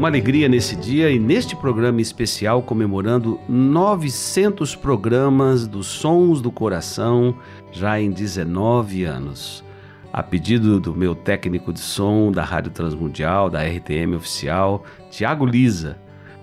Uma 0.00 0.08
alegria 0.08 0.48
nesse 0.48 0.76
dia 0.76 1.10
e 1.10 1.18
neste 1.18 1.54
programa 1.54 2.00
especial 2.00 2.62
comemorando 2.62 3.38
900 3.46 4.74
programas 4.74 5.66
dos 5.66 5.88
Sons 5.88 6.40
do 6.40 6.50
Coração 6.50 7.36
já 7.70 8.00
em 8.00 8.10
19 8.10 9.04
anos. 9.04 9.62
A 10.10 10.22
pedido 10.22 10.80
do 10.80 10.96
meu 10.96 11.14
técnico 11.14 11.70
de 11.70 11.80
som 11.80 12.32
da 12.32 12.42
Rádio 12.42 12.70
Transmundial, 12.70 13.50
da 13.50 13.62
RTM 13.62 14.16
Oficial, 14.16 14.86
Tiago 15.10 15.44
Lisa, 15.44 15.98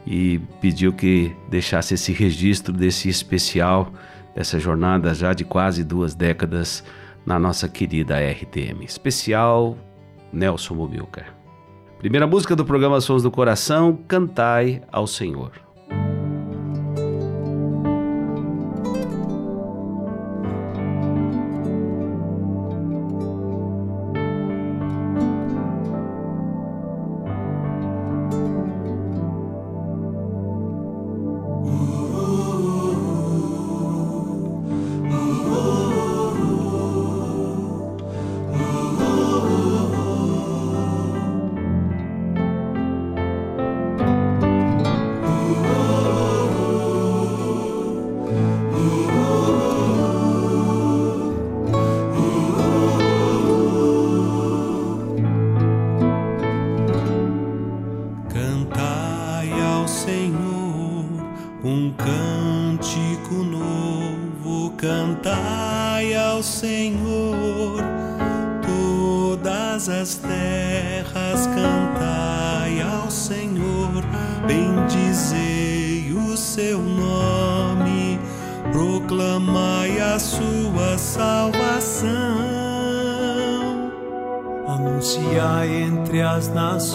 e 0.06 0.40
pediu 0.62 0.94
que 0.94 1.36
deixasse 1.50 1.96
esse 1.96 2.14
registro 2.14 2.72
desse 2.72 3.10
especial, 3.10 3.92
dessa 4.36 4.60
jornada 4.60 5.16
já 5.16 5.34
de 5.34 5.44
quase 5.44 5.84
duas 5.84 6.14
décadas 6.14 6.84
na 7.26 7.40
nossa 7.40 7.68
querida 7.68 8.20
RTM. 8.20 8.86
Especial 8.86 9.76
Nelson 10.32 10.76
Mobilcar. 10.76 11.37
Primeira 12.00 12.28
música 12.28 12.56
do 12.56 12.64
programa 12.64 13.02
Sons 13.02 13.24
do 13.24 13.32
Coração, 13.32 13.98
Cantai 14.08 14.84
ao 14.92 15.08
Senhor. 15.08 15.67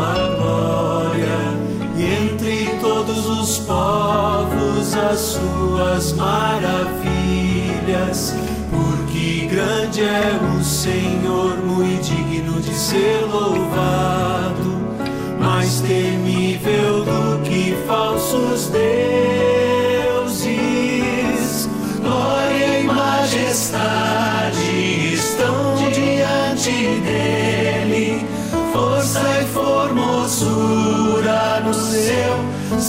A 0.00 0.28
glória 0.36 1.38
e 1.96 2.04
entre 2.04 2.78
todos 2.80 3.26
os 3.26 3.58
povos 3.58 4.94
as 4.94 5.18
suas 5.18 6.12
maravilhas. 6.12 7.08
Porque 8.70 9.46
grande 9.46 10.02
é 10.02 10.38
o 10.56 10.62
Senhor, 10.62 11.56
muito 11.64 12.04
digno 12.04 12.60
de 12.60 12.72
ser 12.72 13.24
louvado, 13.30 14.78
mais 15.40 15.80
temível 15.80 17.04
do 17.04 17.42
que 17.42 17.76
falsos 17.86 18.68
deuses. 18.68 18.78
Glória 22.00 22.80
e 22.80 22.84
majestade. 22.84 24.07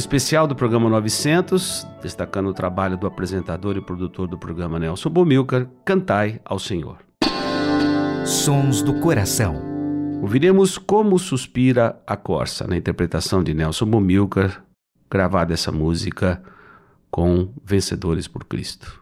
Especial 0.00 0.46
do 0.46 0.56
programa 0.56 0.88
900, 0.88 1.86
destacando 2.02 2.48
o 2.48 2.54
trabalho 2.54 2.96
do 2.96 3.06
apresentador 3.06 3.76
e 3.76 3.82
produtor 3.82 4.26
do 4.26 4.38
programa 4.38 4.78
Nelson 4.78 5.10
Bomilcar, 5.10 5.68
Cantai 5.84 6.40
ao 6.42 6.58
Senhor. 6.58 6.96
Sons 8.24 8.80
do 8.80 8.94
Coração. 8.94 9.62
Ouviremos 10.22 10.78
Como 10.78 11.18
Suspira 11.18 12.00
a 12.06 12.16
Corsa, 12.16 12.66
na 12.66 12.78
interpretação 12.78 13.42
de 13.44 13.52
Nelson 13.52 13.86
Bomilcar, 13.86 14.64
gravada 15.10 15.52
essa 15.52 15.70
música 15.70 16.42
com 17.10 17.52
Vencedores 17.62 18.26
por 18.26 18.44
Cristo. 18.44 18.99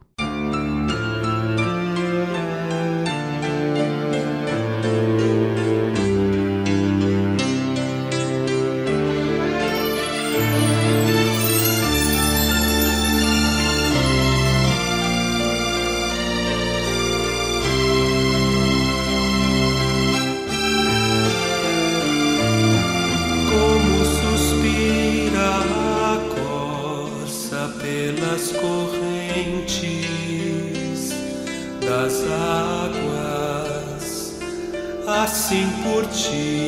assim 35.48 35.66
por 35.82 36.04
ti. 36.08 36.67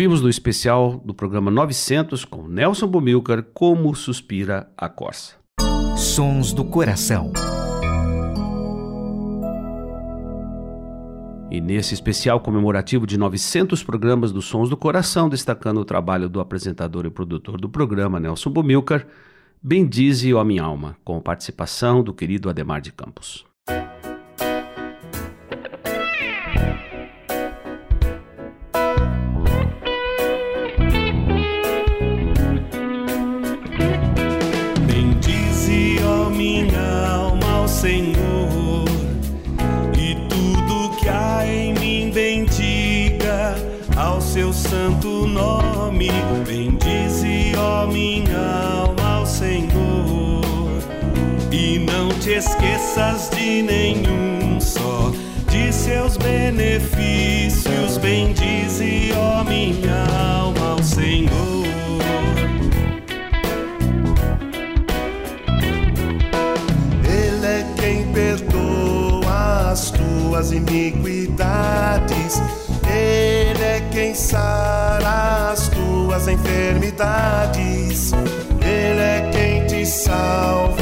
Ouvimos 0.00 0.22
no 0.22 0.30
especial 0.30 0.98
do 1.04 1.12
programa 1.12 1.50
900 1.50 2.24
com 2.24 2.48
Nelson 2.48 2.86
Bumilcar 2.86 3.42
Como 3.52 3.94
Suspira 3.94 4.72
a 4.74 4.88
Corsa. 4.88 5.34
Sons 5.94 6.54
do 6.54 6.64
Coração. 6.64 7.30
E 11.50 11.60
nesse 11.60 11.92
especial 11.92 12.40
comemorativo 12.40 13.06
de 13.06 13.18
900 13.18 13.84
programas 13.84 14.32
dos 14.32 14.46
Sons 14.46 14.70
do 14.70 14.76
Coração, 14.78 15.28
destacando 15.28 15.82
o 15.82 15.84
trabalho 15.84 16.30
do 16.30 16.40
apresentador 16.40 17.04
e 17.04 17.10
produtor 17.10 17.60
do 17.60 17.68
programa, 17.68 18.18
Nelson 18.18 18.48
Bumilcar, 18.48 19.06
Bendize 19.62 20.32
a 20.32 20.42
minha 20.42 20.62
alma, 20.62 20.96
com 21.04 21.20
participação 21.20 22.02
do 22.02 22.14
querido 22.14 22.48
Ademar 22.48 22.80
de 22.80 22.90
Campos. 22.90 23.44
de 53.28 53.62
nenhum 53.62 54.60
só 54.60 55.12
de 55.50 55.72
seus 55.72 56.16
benefícios. 56.16 57.98
Bendize, 57.98 59.12
ó 59.16 59.44
minha 59.44 60.06
alma, 60.38 60.70
ao 60.72 60.82
Senhor. 60.82 61.30
É 67.04 67.30
as 69.70 69.90
tuas 69.90 70.52
iniquidades. 70.52 72.42
Ele 72.86 73.62
é 73.62 73.80
quem 73.92 74.14
sara 74.14 75.50
as 75.52 75.68
tuas 75.68 76.26
enfermidades. 76.26 78.12
Ele 78.60 79.00
é 79.00 79.30
quem 79.32 79.66
te 79.66 79.86
salva 79.86 80.79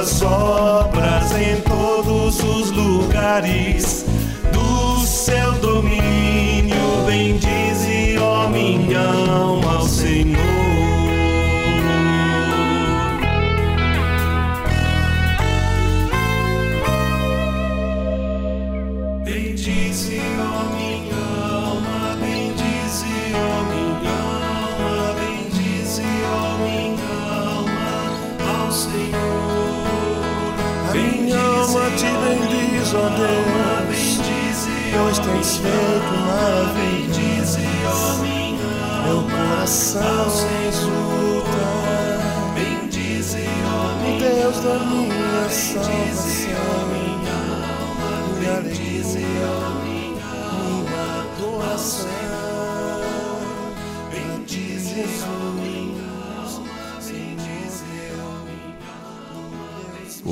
tuas 0.00 0.22
obras 0.22 1.32
em 1.32 1.60
todos 1.60 2.42
os 2.42 2.70
lugares. 2.70 4.06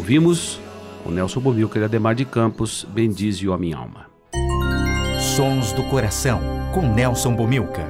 Ouvimos 0.09 0.59
o 1.05 1.11
Nelson 1.11 1.39
Bumilca 1.39 1.79
e 1.79 1.85
Ademar 1.85 2.15
de 2.15 2.25
Campos, 2.25 2.83
Bendize 2.83 3.47
a 3.53 3.59
minha 3.59 3.77
alma. 3.77 4.07
Sons 5.37 5.71
do 5.75 5.83
Coração, 5.91 6.41
com 6.73 6.81
Nelson 6.95 7.37
Bumilca. 7.37 7.87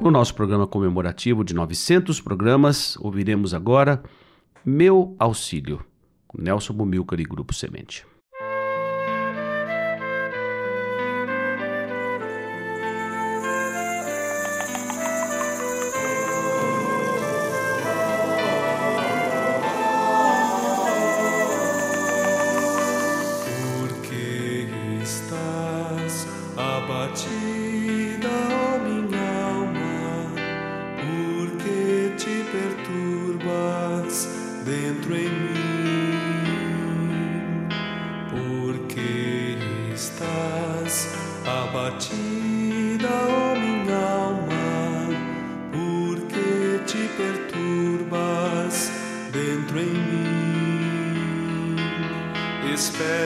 No 0.00 0.10
nosso 0.10 0.34
programa 0.34 0.66
comemorativo 0.66 1.44
de 1.44 1.52
900 1.52 2.22
programas, 2.22 2.96
ouviremos 2.96 3.52
agora 3.52 4.02
Meu 4.64 5.14
Auxílio, 5.18 5.84
Nelson 6.34 6.72
Bumilcar 6.72 7.20
e 7.20 7.24
Grupo 7.24 7.52
Semente. 7.52 8.06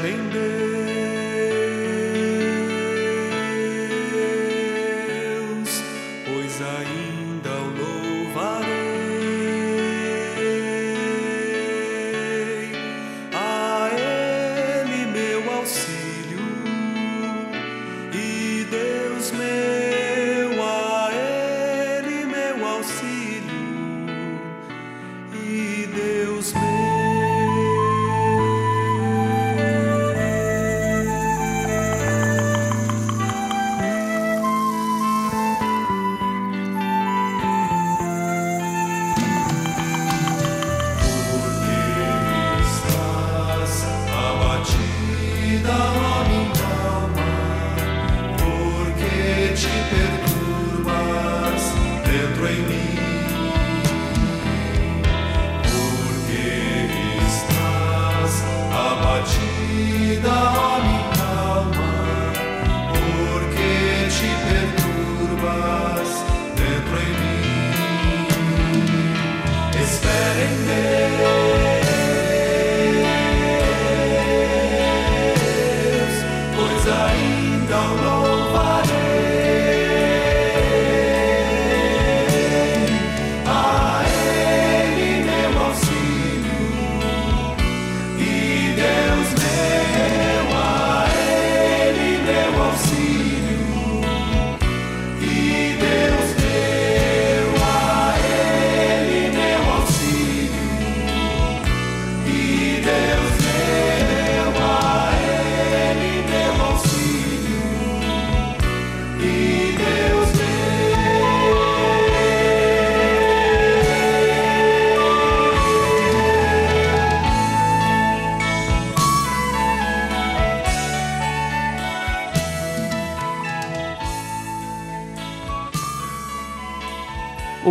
came 0.06 0.30
to 0.30 0.45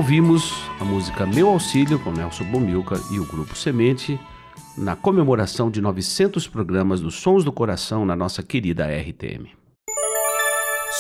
Ouvimos 0.05 0.53
a 0.79 0.85
música 0.85 1.25
Meu 1.25 1.49
Auxílio 1.49 1.97
com 1.97 2.11
Nelson 2.11 2.43
Bomilca 2.43 2.95
e 3.11 3.19
o 3.19 3.25
Grupo 3.25 3.57
Semente 3.57 4.19
na 4.77 4.95
comemoração 4.95 5.71
de 5.71 5.81
900 5.81 6.47
programas 6.47 7.01
dos 7.01 7.15
Sons 7.15 7.43
do 7.43 7.51
Coração 7.51 8.05
na 8.05 8.15
nossa 8.15 8.43
querida 8.43 8.85
RTM. 8.85 9.49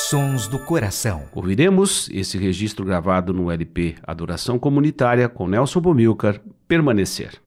Sons 0.09 0.47
do 0.47 0.57
Coração. 0.57 1.25
Ouviremos 1.35 2.09
esse 2.11 2.39
registro 2.39 2.83
gravado 2.83 3.31
no 3.31 3.51
LP 3.51 3.93
Adoração 4.01 4.57
Comunitária 4.57 5.29
com 5.29 5.47
Nelson 5.47 5.81
Bomilcar, 5.81 6.41
Permanecer. 6.67 7.44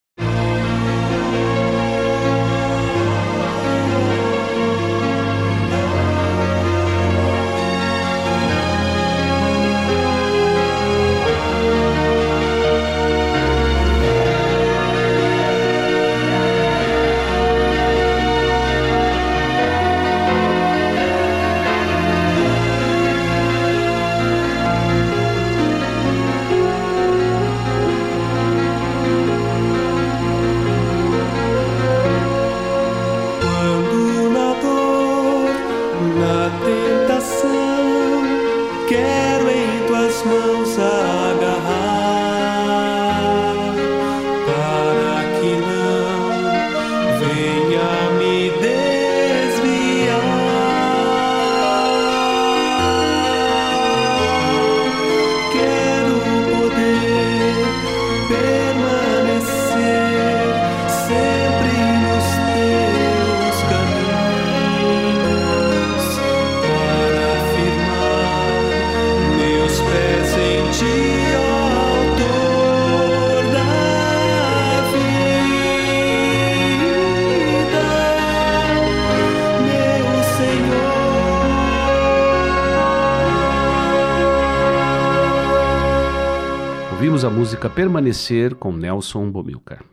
Permanecer 87.78 88.56
com 88.56 88.72
Nelson 88.72 89.30
Bomilcar. 89.30 89.84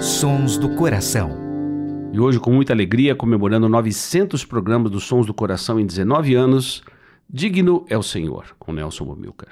Sons 0.00 0.58
do 0.58 0.70
Coração. 0.70 1.30
E 2.12 2.18
hoje, 2.18 2.40
com 2.40 2.50
muita 2.50 2.72
alegria, 2.72 3.14
comemorando 3.14 3.68
900 3.68 4.44
programas 4.44 4.90
dos 4.90 5.04
Sons 5.04 5.26
do 5.26 5.32
Coração 5.32 5.78
em 5.78 5.86
19 5.86 6.34
anos, 6.34 6.82
Digno 7.30 7.86
é 7.88 7.96
o 7.96 8.02
Senhor, 8.02 8.46
com 8.58 8.72
Nelson 8.72 9.04
Bomilcar. 9.04 9.50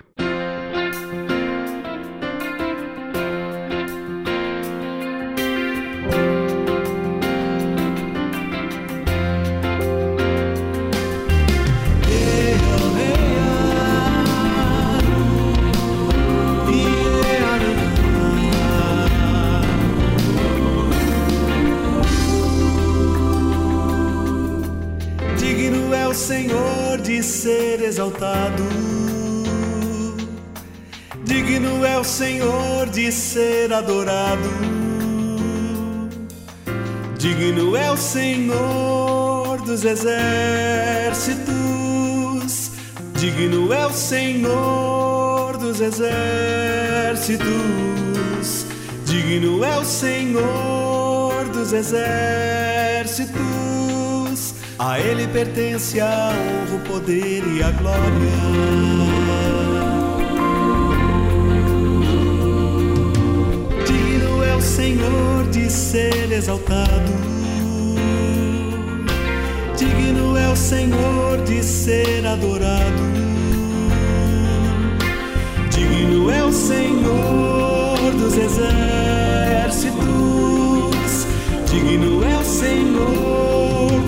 Exaltado. 27.24 28.62
Digno 31.24 31.84
é 31.86 31.98
o 31.98 32.04
Senhor 32.04 32.86
de 32.90 33.10
ser 33.10 33.72
adorado. 33.72 34.50
Digno 37.16 37.74
é 37.76 37.90
o 37.90 37.96
Senhor 37.96 39.58
dos 39.62 39.84
exércitos. 39.84 41.44
Digno 43.14 43.72
é 43.72 43.86
o 43.86 43.92
Senhor 43.92 45.56
dos 45.56 45.80
exércitos. 45.80 47.46
Digno 49.06 49.64
é 49.64 49.78
o 49.78 49.84
Senhor 49.84 51.48
dos 51.48 51.72
exércitos. 51.72 53.64
A 54.76 54.98
Ele 54.98 55.28
pertence 55.28 56.00
a 56.00 56.32
honra, 56.32 56.74
o 56.74 56.80
poder 56.80 57.44
e 57.46 57.62
a 57.62 57.70
glória. 57.70 58.00
Digno 63.86 64.42
é 64.42 64.56
o 64.56 64.60
Senhor 64.60 65.46
de 65.52 65.70
ser 65.70 66.32
exaltado. 66.32 67.12
Digno 69.76 70.36
é 70.36 70.48
o 70.48 70.56
Senhor 70.56 71.40
de 71.44 71.62
ser 71.62 72.26
adorado. 72.26 73.04
Digno 75.70 76.30
é 76.30 76.42
o 76.42 76.52
Senhor 76.52 78.10
dos 78.18 78.36
exércitos. 78.36 79.94
Digno 81.70 82.24
é 82.24 82.36
o 82.38 82.44
Senhor 82.44 83.53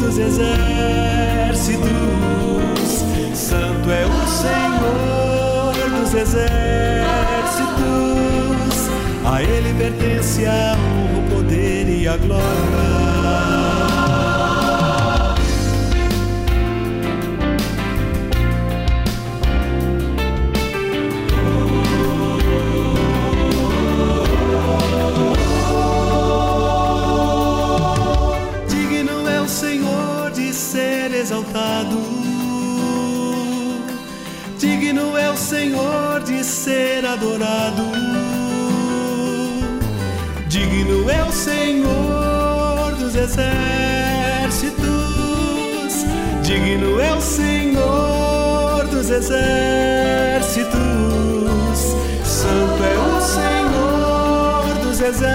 dos 0.07 0.19
exércitos. 0.19 1.89
Santo 3.35 3.91
é 3.91 4.07
o 4.07 4.27
Senhor 4.29 5.75
dos 6.01 6.15
exércitos. 6.15 6.47
A 9.25 9.43
Ele 9.43 9.75
pertence 9.75 10.47
a 10.47 10.77
honra, 10.79 11.19
o 11.19 11.23
poder 11.35 11.89
e 11.89 12.07
a 12.07 12.17
glória. 12.17 13.16
Exércitos. 49.17 50.77
Santo 52.25 52.83
é 52.85 52.99
o 52.99 53.21
Senhor 53.21 54.75
dos 54.83 55.01
exércitos. 55.01 55.27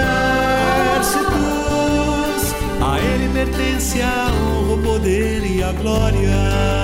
A 2.80 2.98
Ele 3.00 3.28
pertence 3.32 4.00
a 4.00 4.28
honra, 4.28 4.74
o 4.74 4.78
poder 4.78 5.44
e 5.44 5.62
a 5.62 5.72
glória. 5.72 6.81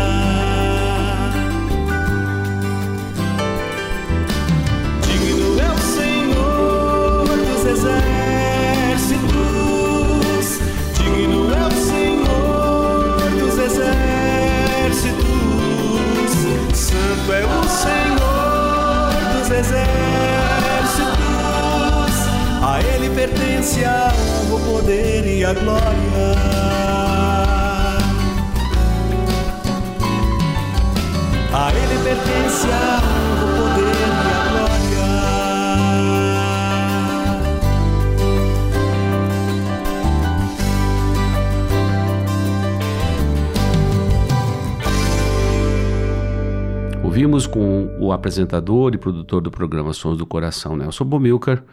Apresentador 48.19 48.95
e 48.95 48.99
produtor 48.99 49.41
do 49.41 49.51
programa 49.51 49.93
Sons 49.93 50.19
do 50.19 50.27
Coração, 50.27 50.77
Nelson 50.77 51.05
Bomilcar. 51.05 51.65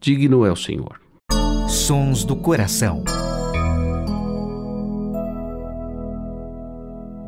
Digno 0.00 0.44
é 0.44 0.50
o 0.50 0.56
Senhor. 0.56 0.98
Sons 1.68 2.24
do 2.24 2.34
Coração. 2.34 3.04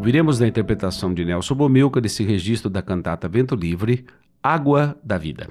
Viremos 0.00 0.40
na 0.40 0.48
interpretação 0.48 1.14
de 1.14 1.24
Nelson 1.24 1.54
Bomilcar 1.54 2.02
desse 2.02 2.24
registro 2.24 2.68
da 2.68 2.82
cantata 2.82 3.28
Vento 3.28 3.54
Livre, 3.54 4.04
Água 4.42 4.98
da 5.04 5.16
Vida. 5.16 5.48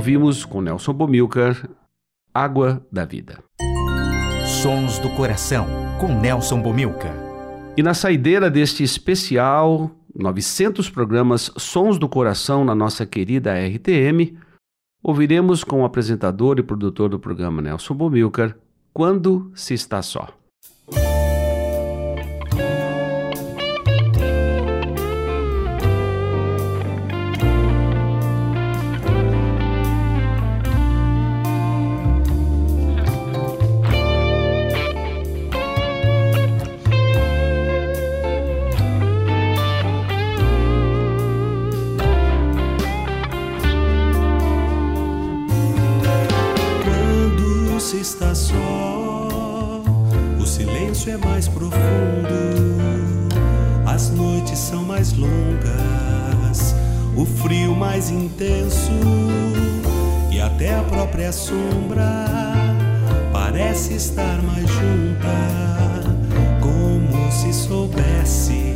Ouvimos 0.00 0.46
com 0.46 0.62
Nelson 0.62 0.94
Bomilcar 0.94 1.68
Água 2.32 2.82
da 2.90 3.04
Vida. 3.04 3.44
Sons 4.62 4.98
do 4.98 5.10
Coração, 5.10 5.66
com 6.00 6.18
Nelson 6.18 6.62
Bomilcar. 6.62 7.14
E 7.76 7.82
na 7.82 7.92
saideira 7.92 8.50
deste 8.50 8.82
especial 8.82 9.90
900 10.16 10.88
programas 10.88 11.52
Sons 11.58 11.98
do 11.98 12.08
Coração 12.08 12.64
na 12.64 12.74
nossa 12.74 13.04
querida 13.04 13.52
RTM, 13.52 14.38
ouviremos 15.02 15.62
com 15.62 15.82
o 15.82 15.84
apresentador 15.84 16.58
e 16.58 16.62
produtor 16.62 17.10
do 17.10 17.20
programa 17.20 17.60
Nelson 17.60 17.92
Bomilcar 17.92 18.56
Quando 18.94 19.52
se 19.54 19.74
está 19.74 20.00
só. 20.00 20.39
Mais 57.80 58.10
intenso 58.10 58.92
e 60.30 60.38
até 60.38 60.74
a 60.74 60.82
própria 60.82 61.32
sombra 61.32 62.26
parece 63.32 63.94
estar 63.94 64.42
mais 64.42 64.68
junta, 64.68 65.30
como 66.60 67.32
se 67.32 67.54
soubesse 67.54 68.74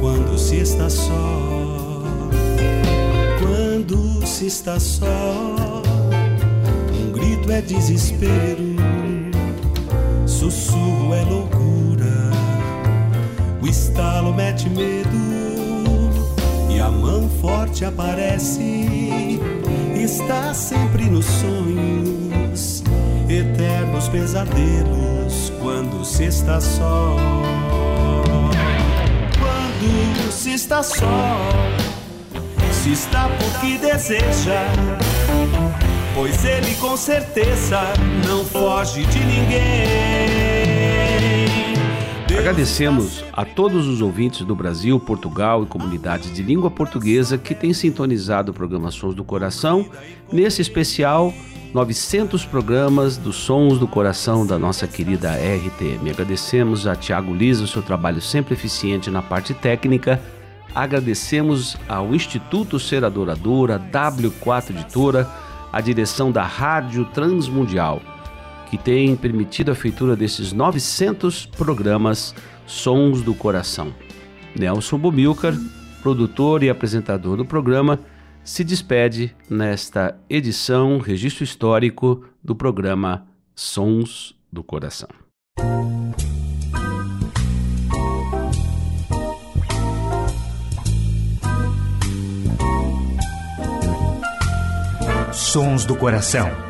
quando 0.00 0.38
se 0.38 0.56
está 0.56 0.88
só. 0.88 2.02
Quando 3.42 4.26
se 4.26 4.46
está 4.46 4.80
só, 4.80 5.82
um 6.94 7.12
grito 7.12 7.52
é 7.52 7.60
desespero 7.60 8.74
sussurro 10.26 11.12
é 11.12 11.22
loucura, 11.24 12.30
o 13.60 13.66
estalo 13.66 14.32
mete 14.32 14.70
medo 14.70 15.49
mão 17.20 17.28
forte 17.40 17.84
aparece. 17.84 19.38
Está 19.94 20.54
sempre 20.54 21.04
nos 21.04 21.26
sonhos, 21.26 22.82
eternos 23.28 24.08
pesadelos 24.08 25.52
quando 25.60 26.04
se 26.04 26.24
está 26.24 26.60
só. 26.60 27.16
Quando 29.38 30.32
se 30.32 30.54
está 30.54 30.82
só, 30.82 31.38
se 32.72 32.92
está 32.92 33.28
porque 33.28 33.78
deseja 33.78 34.64
pois 36.14 36.44
ele 36.44 36.74
com 36.74 36.96
certeza 36.96 37.80
não 38.26 38.44
foge 38.44 39.04
de 39.06 39.18
ninguém. 39.24 40.49
Agradecemos 42.40 43.22
a 43.34 43.44
todos 43.44 43.86
os 43.86 44.00
ouvintes 44.00 44.46
do 44.46 44.56
Brasil, 44.56 44.98
Portugal 44.98 45.62
e 45.62 45.66
comunidades 45.66 46.32
de 46.32 46.42
língua 46.42 46.70
portuguesa 46.70 47.36
que 47.36 47.54
têm 47.54 47.74
sintonizado 47.74 48.50
o 48.50 48.54
programa 48.54 48.90
Sons 48.90 49.14
do 49.14 49.22
Coração, 49.22 49.86
nesse 50.32 50.62
especial 50.62 51.34
900 51.74 52.46
programas 52.46 53.18
dos 53.18 53.36
Sons 53.36 53.78
do 53.78 53.86
Coração 53.86 54.46
da 54.46 54.58
nossa 54.58 54.88
querida 54.88 55.34
RTM. 55.34 56.08
Agradecemos 56.08 56.86
a 56.86 56.96
Tiago 56.96 57.34
Lisa 57.34 57.64
o 57.64 57.68
seu 57.68 57.82
trabalho 57.82 58.22
sempre 58.22 58.54
eficiente 58.54 59.10
na 59.10 59.20
parte 59.20 59.52
técnica. 59.52 60.18
Agradecemos 60.74 61.76
ao 61.86 62.14
Instituto 62.14 62.80
Ser 62.80 63.04
Adoradora, 63.04 63.78
W4 63.78 64.70
Editora, 64.70 65.28
a 65.70 65.80
direção 65.82 66.32
da 66.32 66.42
Rádio 66.42 67.04
Transmundial, 67.04 68.00
que 68.70 68.78
tem 68.78 69.16
permitido 69.16 69.72
a 69.72 69.74
feitura 69.74 70.14
desses 70.14 70.52
900 70.52 71.44
programas 71.44 72.32
Sons 72.66 73.20
do 73.20 73.34
Coração. 73.34 73.92
Nelson 74.56 74.96
Bumilcar, 74.96 75.54
produtor 76.00 76.62
e 76.62 76.70
apresentador 76.70 77.36
do 77.36 77.44
programa, 77.44 77.98
se 78.44 78.62
despede 78.62 79.34
nesta 79.48 80.16
edição 80.30 80.98
registro 80.98 81.42
histórico 81.42 82.24
do 82.42 82.54
programa 82.54 83.26
Sons 83.56 84.36
do 84.52 84.62
Coração. 84.62 85.08
Sons 95.32 95.84
do 95.84 95.96
Coração. 95.96 96.69